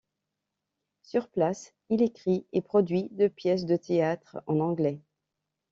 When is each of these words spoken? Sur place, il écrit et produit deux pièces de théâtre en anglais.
Sur 1.03 1.29
place, 1.29 1.75
il 1.89 2.01
écrit 2.01 2.47
et 2.53 2.63
produit 2.63 3.09
deux 3.11 3.29
pièces 3.29 3.65
de 3.67 3.75
théâtre 3.75 4.41
en 4.47 4.57
anglais. 4.59 4.99